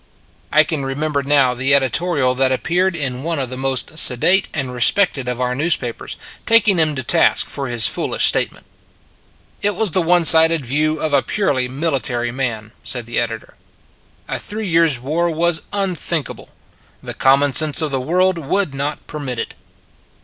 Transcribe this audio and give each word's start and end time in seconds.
I 0.51 0.63
can 0.63 0.83
remember 0.83 1.21
now 1.21 1.53
the 1.53 1.75
editorial 1.75 2.33
that 2.33 2.51
appeared 2.51 2.95
in 2.95 3.21
one 3.21 3.37
of 3.37 3.51
the 3.51 3.55
most 3.55 3.99
sedate 3.99 4.47
and 4.51 4.73
respected 4.73 5.27
of 5.27 5.39
our 5.39 5.53
newspapers, 5.53 6.15
taking 6.47 6.79
him 6.79 6.95
to 6.95 7.03
task 7.03 7.45
for 7.45 7.67
his 7.67 7.85
foolish 7.87 8.25
statement. 8.25 8.65
It 9.61 9.75
was 9.75 9.91
the 9.91 10.01
one 10.01 10.25
sided 10.25 10.65
view 10.65 10.99
of 10.99 11.13
a 11.13 11.21
purely 11.21 11.67
military 11.67 12.31
man, 12.31 12.71
said 12.81 13.05
the 13.05 13.19
editor. 13.19 13.53
A 14.27 14.39
three 14.39 14.67
years 14.67 14.99
war 14.99 15.29
was 15.29 15.61
unthinkable: 15.71 16.49
the 17.03 17.13
common 17.13 17.53
sense 17.53 17.79
of 17.79 17.91
the 17.91 18.01
world 18.01 18.39
would 18.39 18.73
not 18.73 19.05
permit 19.05 19.37
it. 19.37 19.53